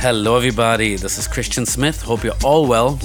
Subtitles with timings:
[0.00, 0.94] Hello, everybody.
[0.94, 2.00] This is Christian Smith.
[2.00, 3.00] Hope you're all well.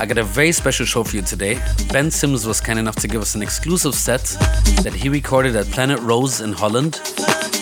[0.00, 1.60] I got a very special show for you today.
[1.92, 4.24] Ben Sims was kind enough to give us an exclusive set
[4.82, 7.02] that he recorded at Planet Rose in Holland.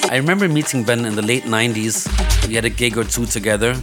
[0.04, 2.06] I remember meeting Ben in the late 90s.
[2.46, 3.74] We had a gig or two together,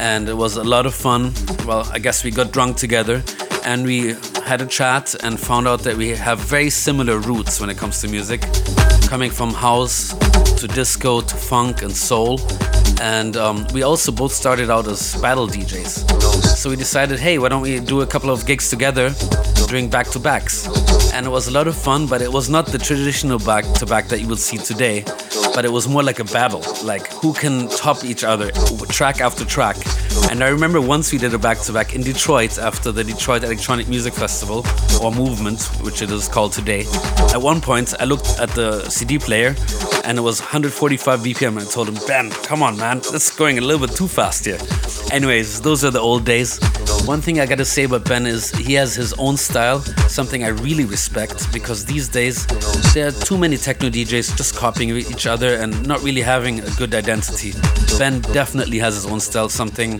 [0.00, 1.34] and it was a lot of fun.
[1.66, 3.22] Well, I guess we got drunk together
[3.66, 7.68] and we had a chat and found out that we have very similar roots when
[7.68, 8.40] it comes to music,
[9.08, 10.14] coming from house
[10.60, 12.40] to disco to funk and soul.
[13.00, 16.56] And um, we also both started out as battle DJs.
[16.56, 19.12] So we decided, hey, why don't we do a couple of gigs together
[19.66, 20.66] doing back to backs?
[21.12, 23.86] And it was a lot of fun, but it was not the traditional back to
[23.86, 25.02] back that you would see today,
[25.54, 28.50] but it was more like a battle like who can top each other
[28.88, 29.76] track after track.
[30.30, 33.44] And I remember once we did a back to back in Detroit after the Detroit
[33.56, 34.66] Electronic Music Festival
[35.02, 36.84] or Movement, which it is called today.
[37.32, 39.56] At one point, I looked at the CD player
[40.04, 41.56] and it was 145 BPM.
[41.56, 44.44] And I told him, Ben, come on, man, that's going a little bit too fast
[44.44, 44.58] here.
[45.10, 46.60] Anyways, those are the old days.
[47.06, 50.48] One thing I gotta say about Ben is he has his own style, something I
[50.48, 52.44] really respect because these days
[52.94, 56.70] there are too many techno DJs just copying each other and not really having a
[56.76, 57.52] good identity.
[57.96, 59.98] Ben definitely has his own style, something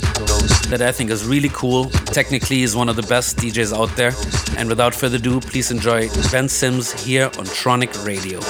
[0.68, 1.90] that I think is really cool.
[2.06, 4.12] Technically, he's one of the best DJs out there.
[4.58, 8.40] And without further ado, please enjoy Ben Sims here on Tronic Radio.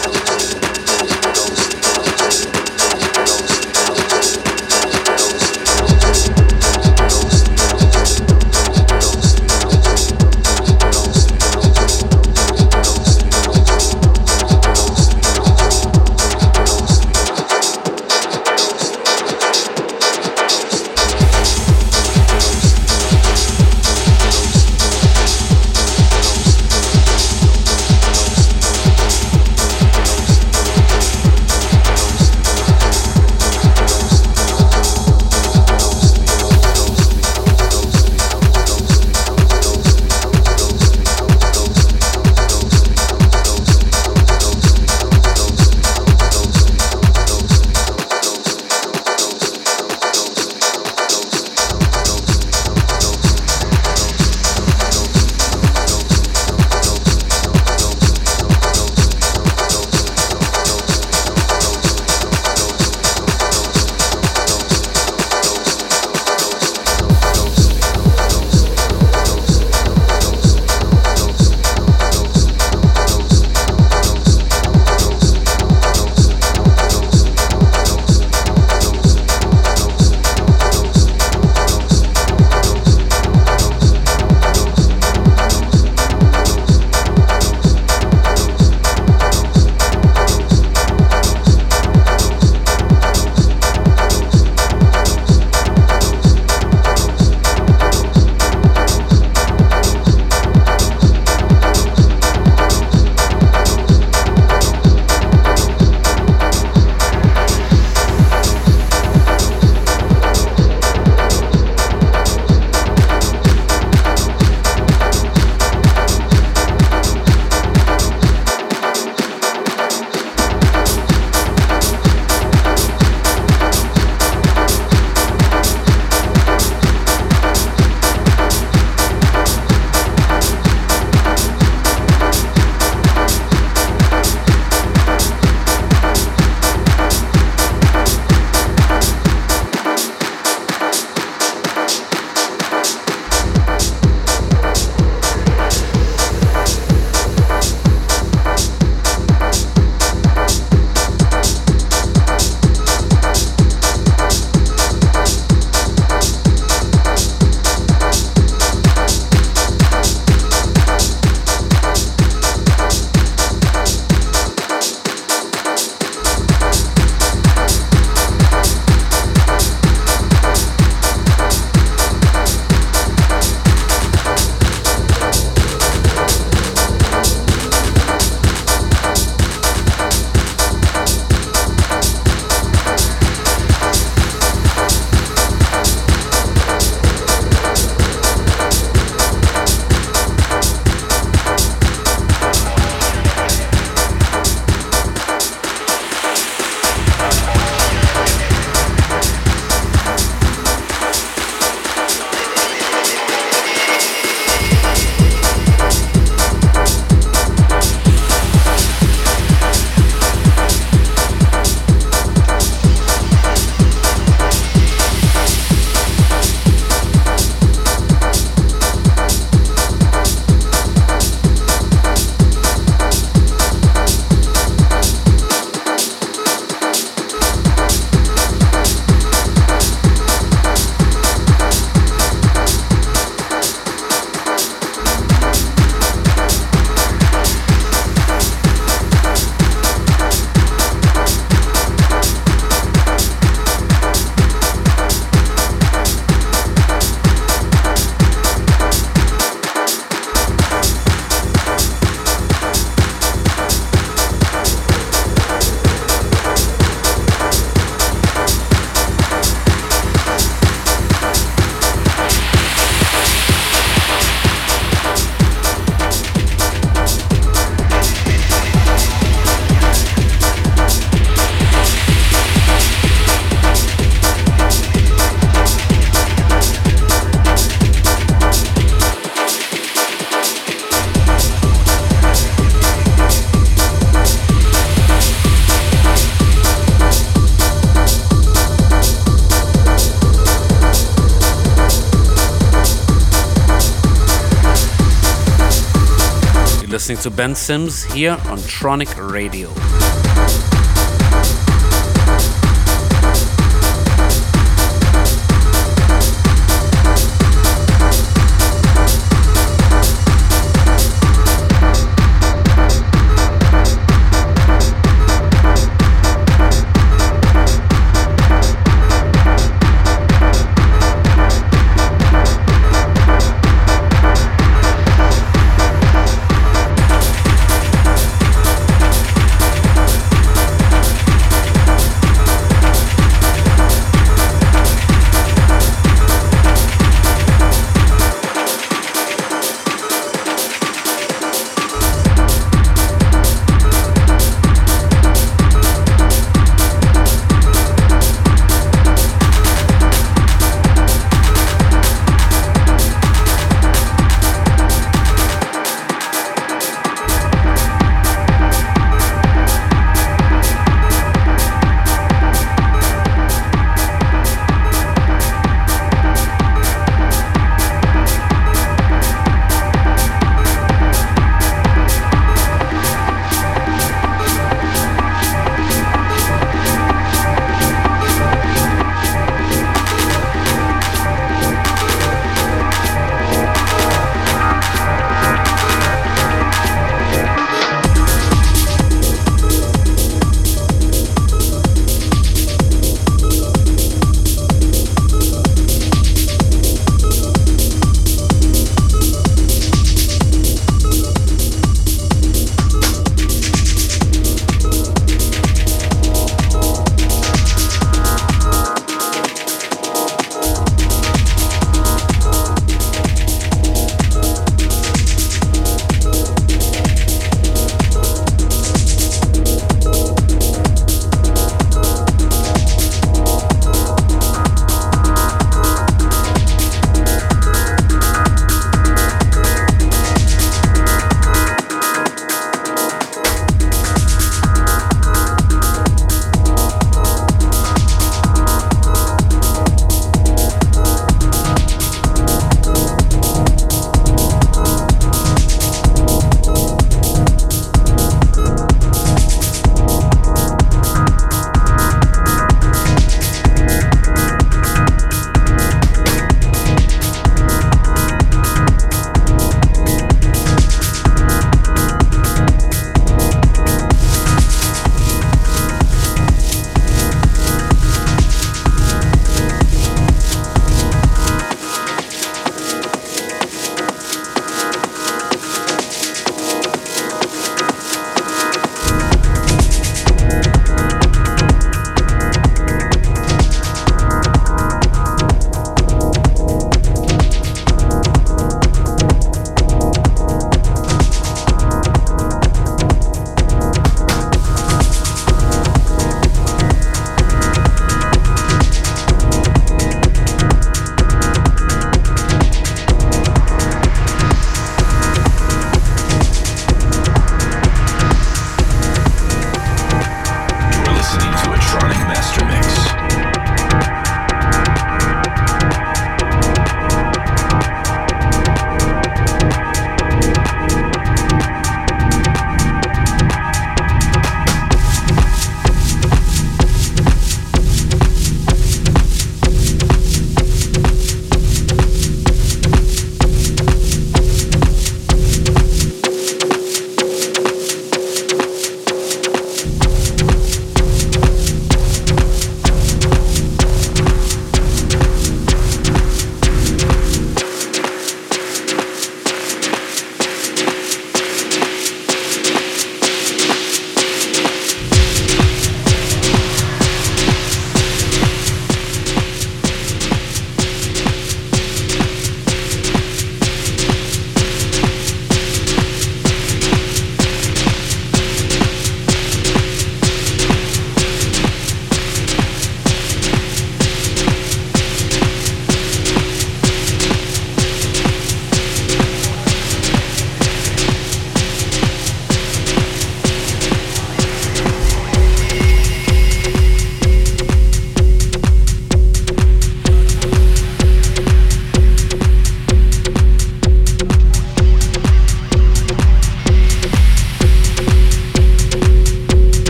[297.09, 299.96] Listening to Ben Sims here on Tronic Radio.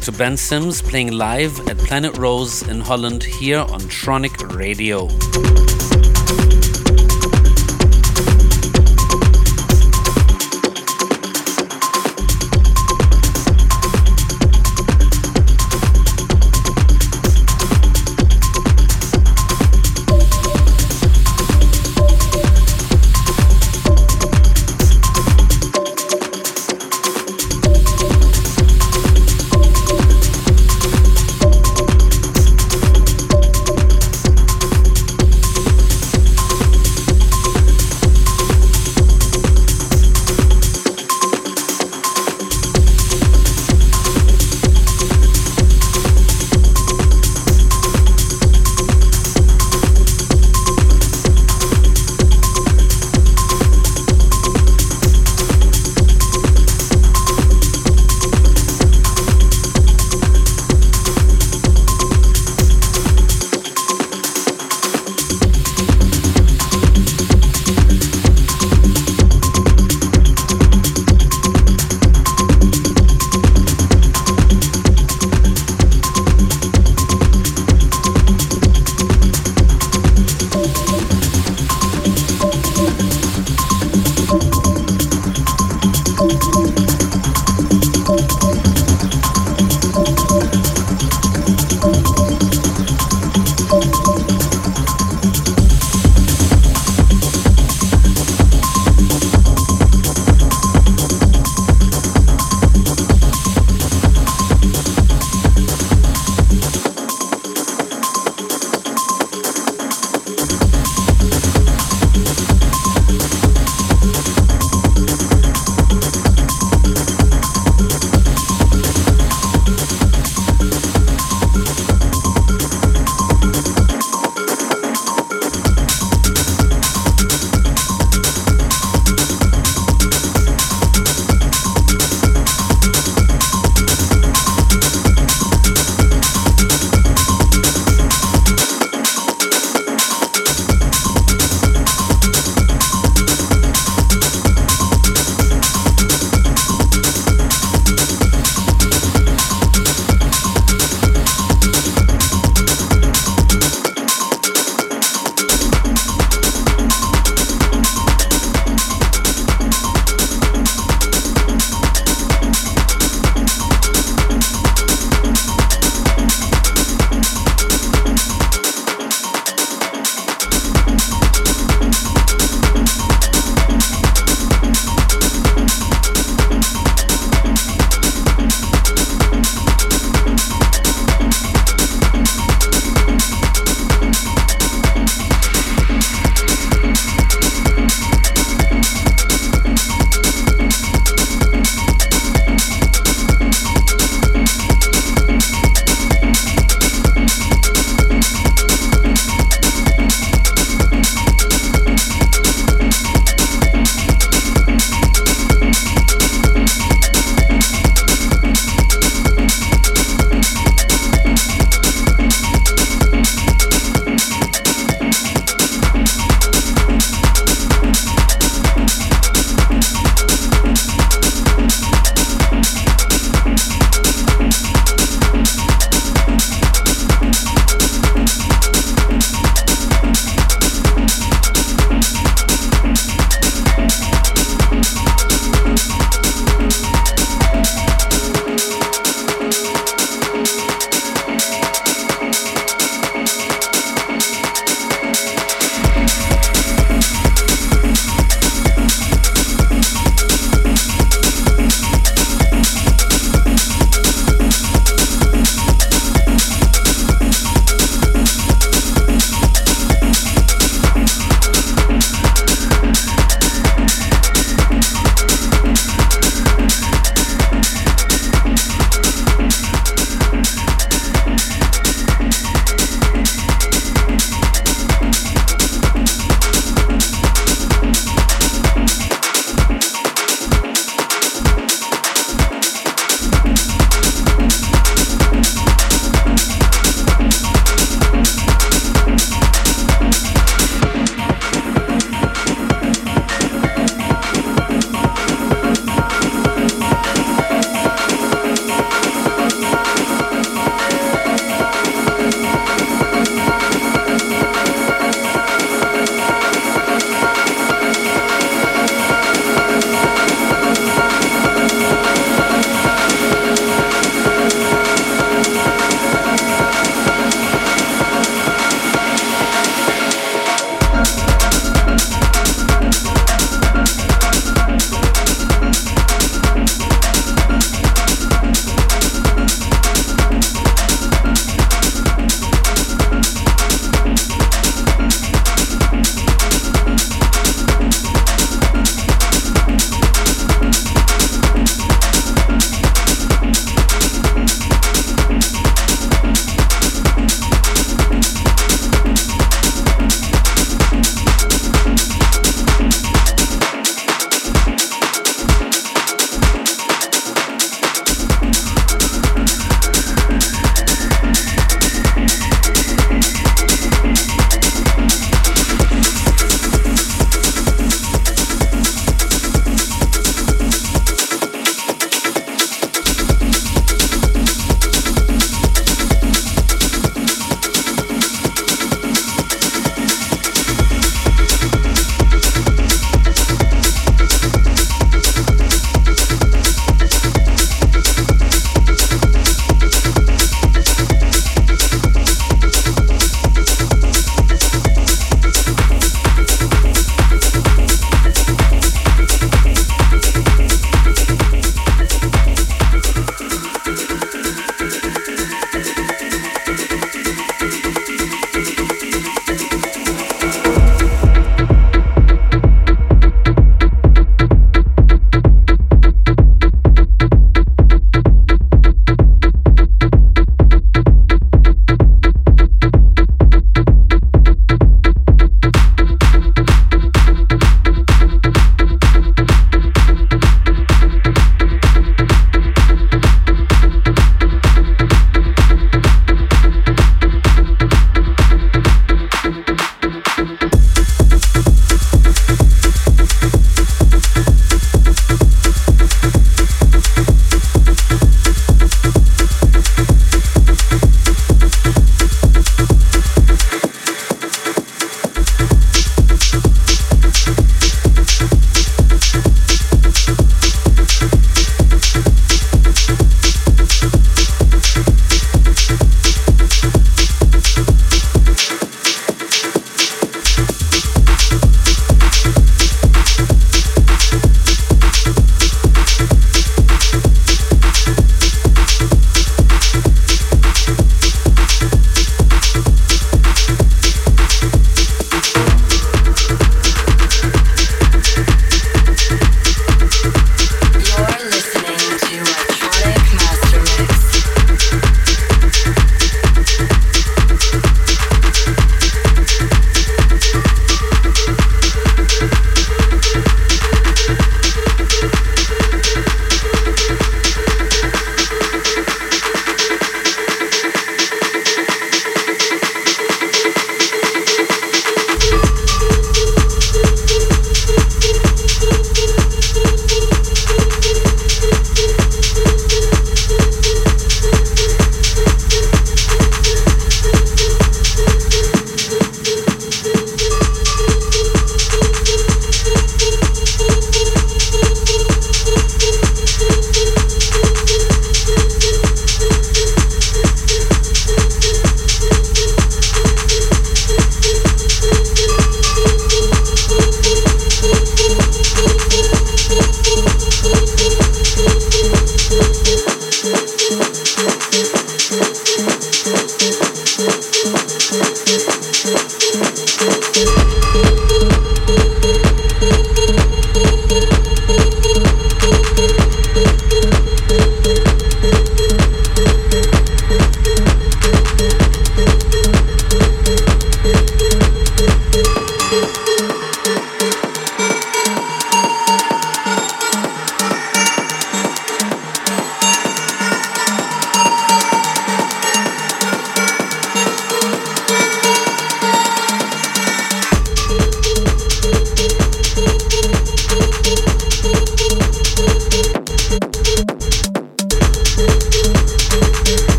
[0.00, 5.08] Listening to Ben Sims playing live at Planet Rose in Holland here on Tronic Radio.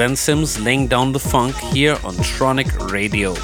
[0.00, 3.34] Ben Sims laying down the funk here on Tronic Radio.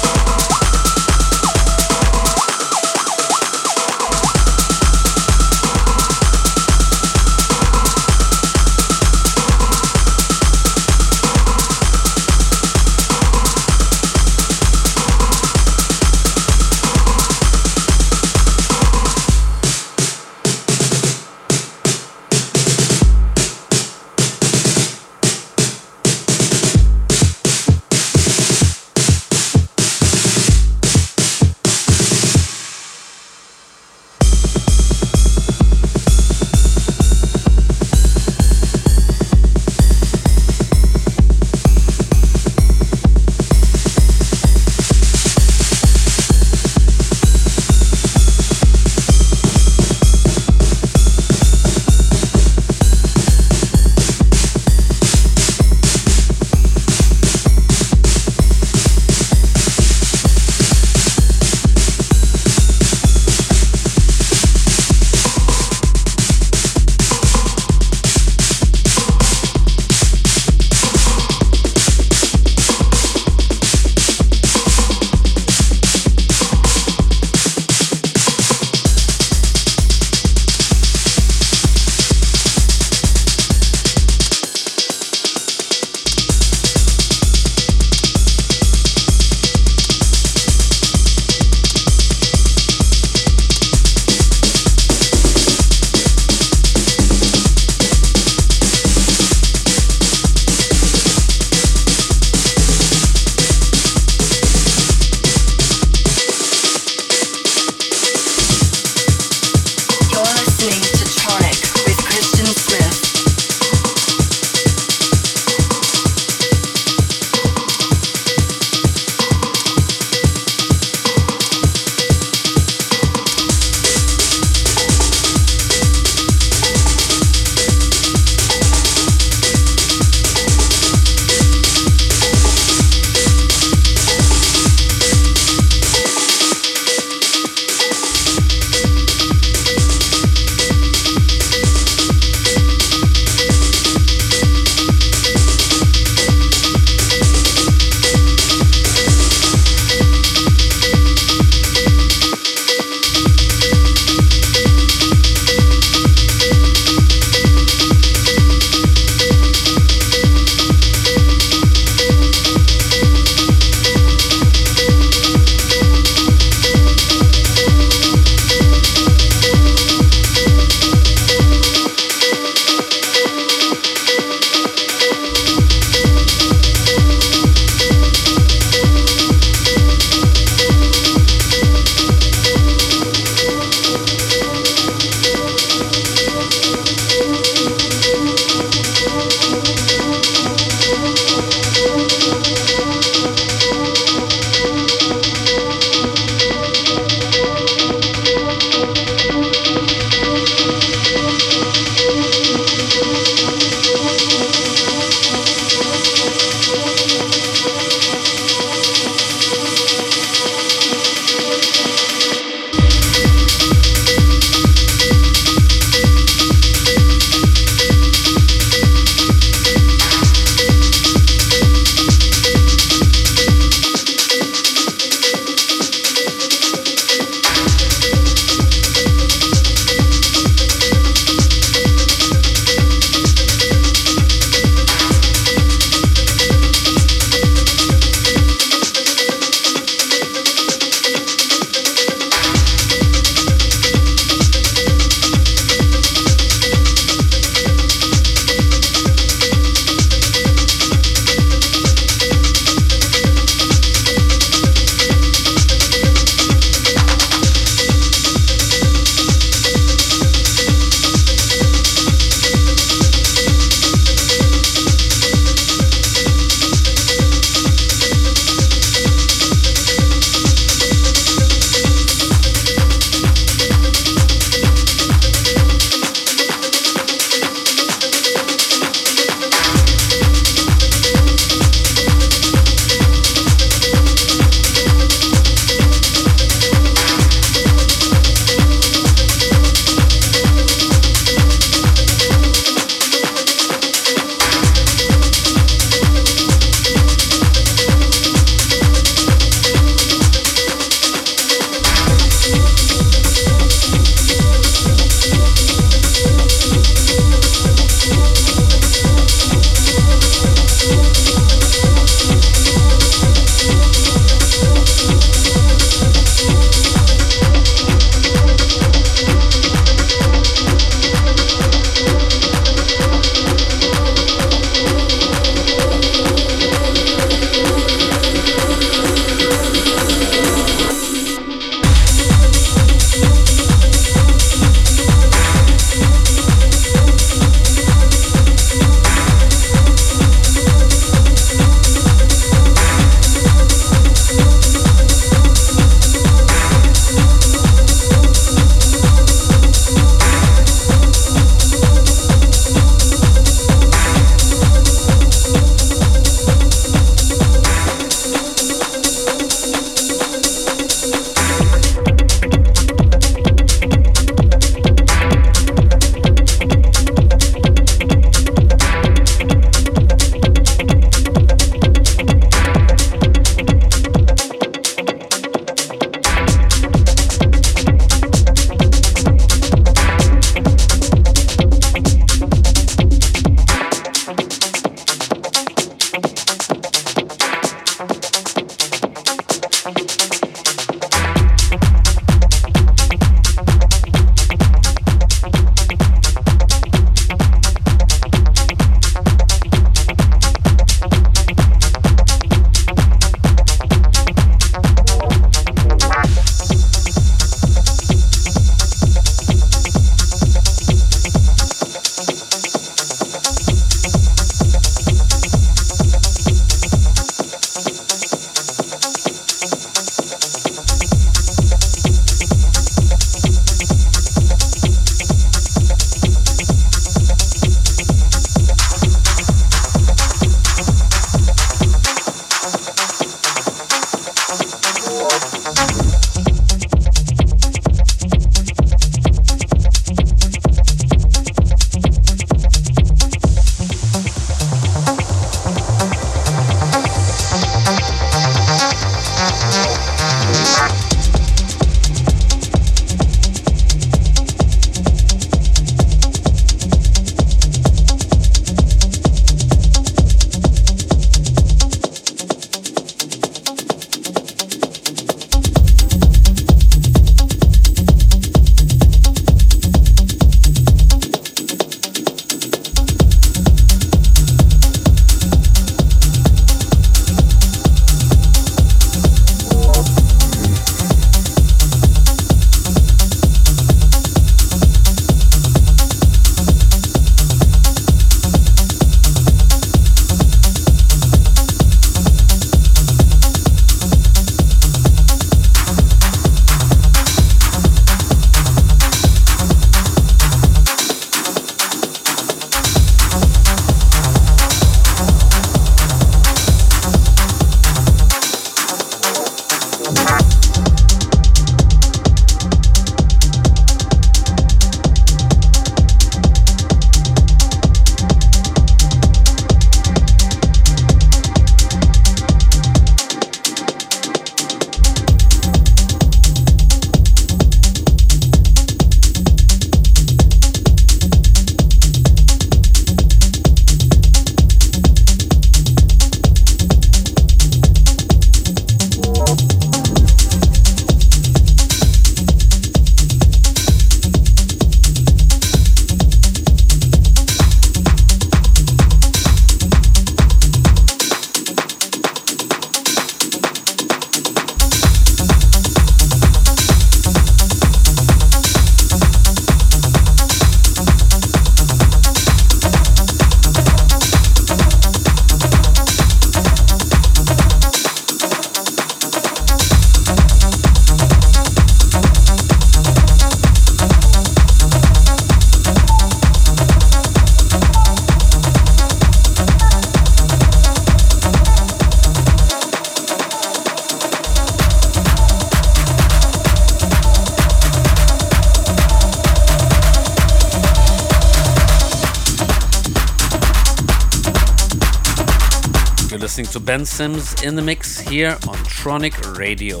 [596.84, 600.00] Ben Sims in the mix here on Tronic Radio.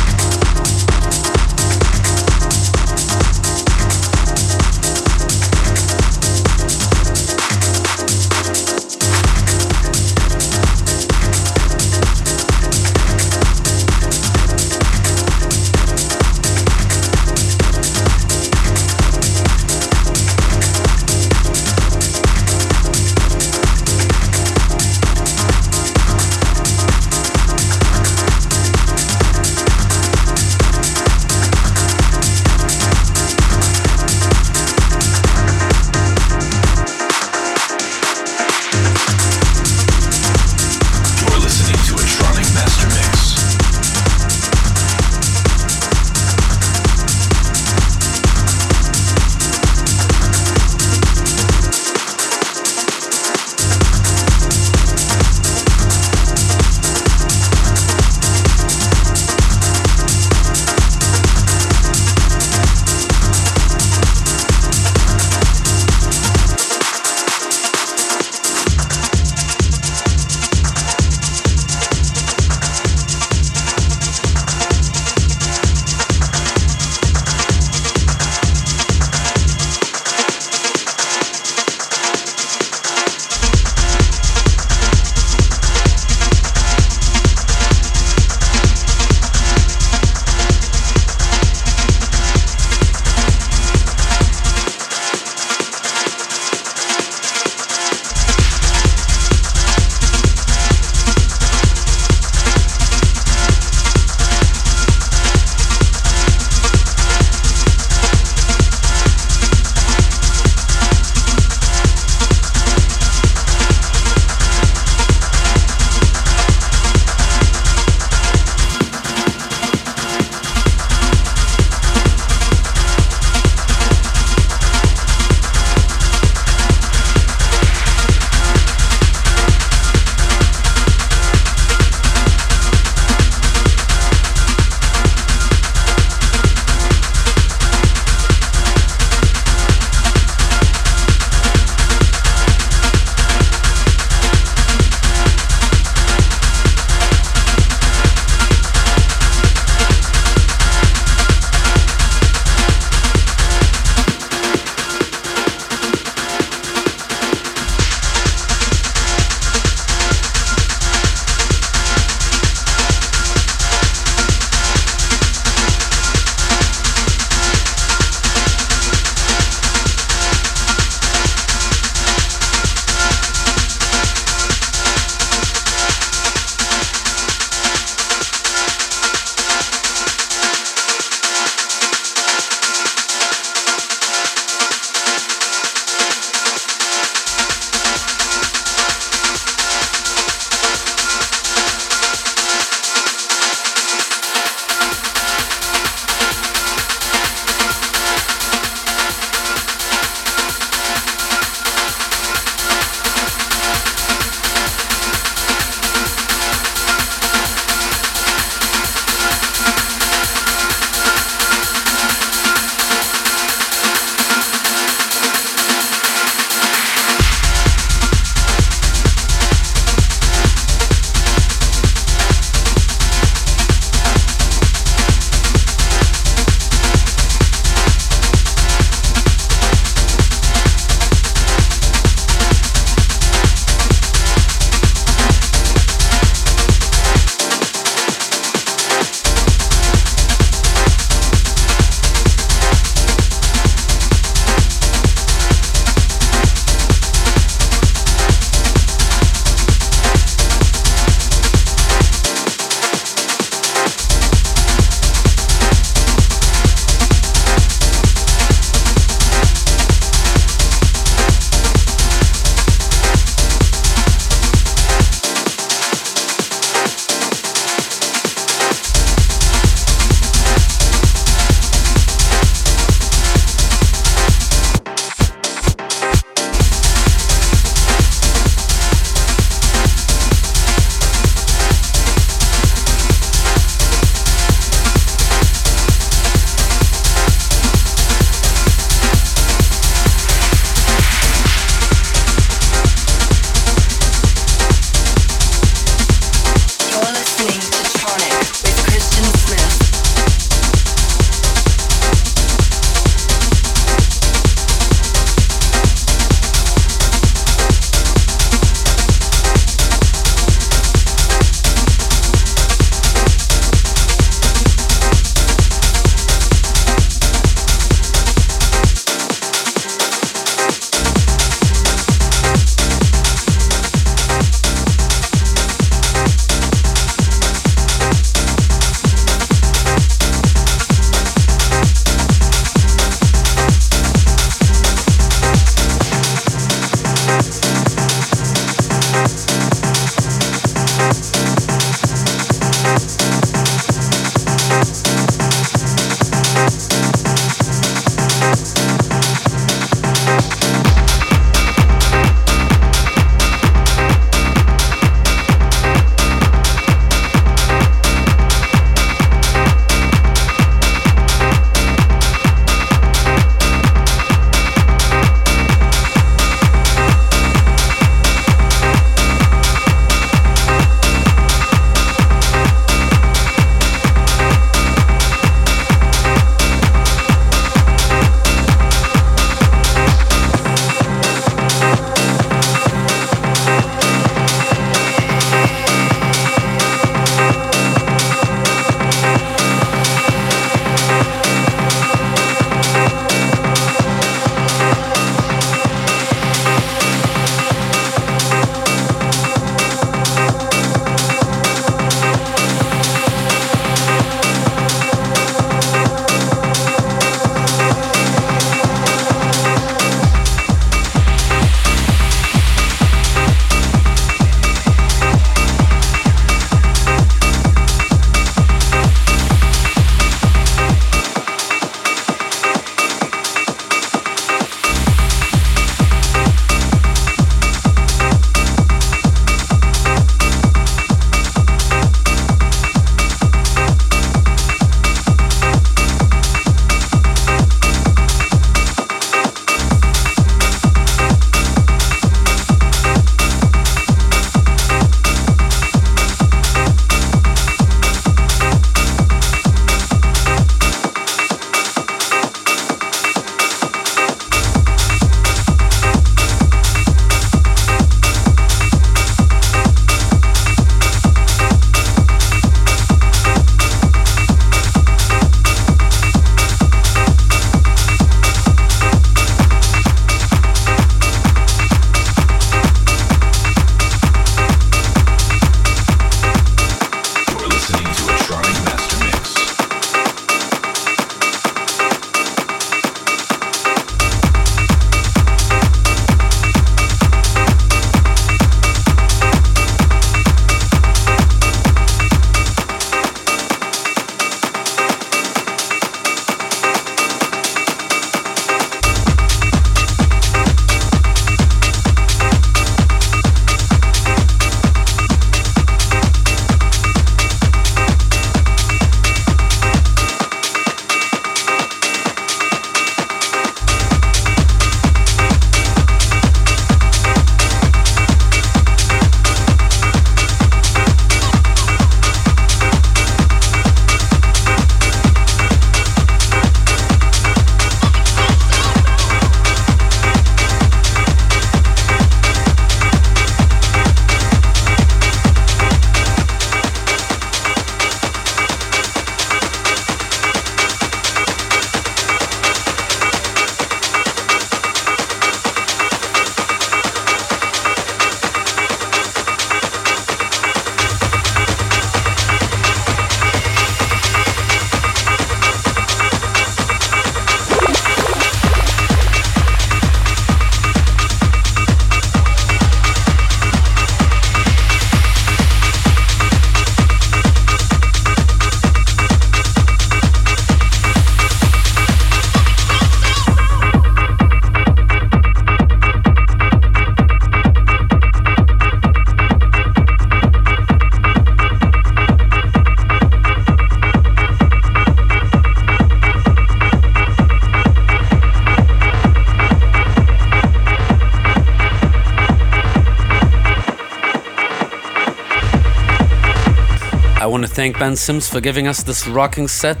[597.84, 600.00] Thank Ben Sims for giving us this rocking set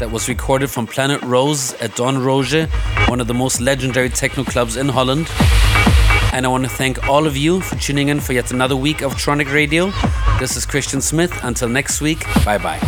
[0.00, 2.68] that was recorded from Planet Rose at Doornroosje,
[3.08, 5.30] one of the most legendary techno clubs in Holland.
[6.32, 9.02] And I want to thank all of you for tuning in for yet another week
[9.02, 9.92] of Tronic Radio.
[10.40, 11.32] This is Christian Smith.
[11.44, 12.80] Until next week, bye bye.